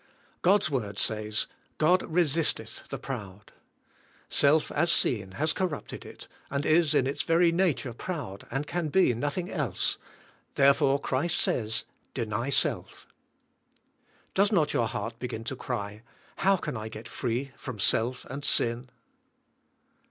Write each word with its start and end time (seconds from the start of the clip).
God's 0.41 0.67
word 0.71 0.97
says, 0.97 1.45
God 1.77 2.01
resistetli 2.01 2.87
the 2.89 2.97
proud. 2.97 3.51
Self 4.31 4.71
as 4.71 4.91
seen 4.91 5.33
has 5.33 5.53
corrupted 5.53 6.05
it, 6.05 6.27
and 6.49 6.65
is 6.65 6.95
in 6.95 7.05
its 7.05 7.21
very 7.21 7.51
nature 7.51 7.93
proud 7.93 8.47
and 8.49 8.65
can 8.65 8.87
be 8.87 9.13
nothing 9.13 9.51
else, 9.51 9.99
therefore 10.55 10.99
Christ 10.99 11.37
says, 11.37 11.85
deny 12.15 12.49
self. 12.49 13.05
Does 14.33 14.51
not 14.51 14.73
your 14.73 14.87
heart 14.87 15.19
beg 15.19 15.35
in 15.35 15.43
to 15.43 15.55
cry, 15.55 16.01
*' 16.15 16.25
How 16.45 16.57
can 16.57 16.75
I 16.75 16.89
g 16.89 16.97
et 16.97 17.07
free 17.07 17.51
from 17.55 17.77
self 17.77 18.25
and 18.25 18.43
sin?" 18.43 18.89